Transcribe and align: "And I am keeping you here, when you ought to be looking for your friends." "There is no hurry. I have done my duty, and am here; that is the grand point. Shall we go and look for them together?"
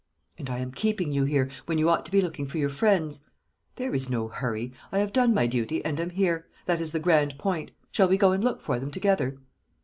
"And 0.39 0.49
I 0.49 0.57
am 0.57 0.71
keeping 0.71 1.11
you 1.13 1.25
here, 1.25 1.51
when 1.67 1.77
you 1.77 1.87
ought 1.87 2.05
to 2.07 2.11
be 2.11 2.21
looking 2.23 2.47
for 2.47 2.57
your 2.57 2.71
friends." 2.71 3.21
"There 3.75 3.93
is 3.93 4.09
no 4.09 4.27
hurry. 4.29 4.73
I 4.91 4.97
have 4.97 5.13
done 5.13 5.31
my 5.31 5.45
duty, 5.45 5.85
and 5.85 5.99
am 5.99 6.09
here; 6.09 6.47
that 6.65 6.81
is 6.81 6.91
the 6.91 6.99
grand 6.99 7.37
point. 7.37 7.69
Shall 7.91 8.07
we 8.09 8.17
go 8.17 8.31
and 8.31 8.43
look 8.43 8.61
for 8.61 8.79
them 8.79 8.89
together?" 8.89 9.37